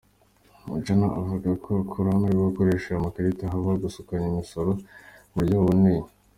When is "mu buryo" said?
5.29-5.55